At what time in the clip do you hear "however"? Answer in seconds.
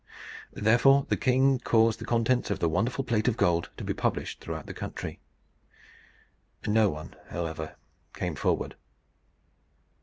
7.29-7.75